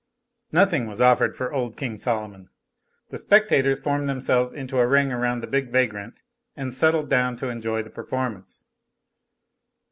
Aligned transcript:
Nothing 0.51 0.87
was 0.87 0.99
offered 0.99 1.35
for 1.35 1.53
old 1.53 1.77
King 1.77 1.95
Solomon. 1.95 2.49
The 3.09 3.19
spectators 3.19 3.79
formed 3.79 4.09
themselves 4.09 4.51
into 4.51 4.79
a 4.79 4.87
ring 4.87 5.11
around 5.11 5.41
the 5.41 5.45
big 5.45 5.69
vagrant, 5.69 6.23
and 6.57 6.73
settled 6.73 7.07
down 7.07 7.35
to 7.35 7.49
enjoy 7.49 7.83
the 7.83 7.91
performance. 7.91 8.65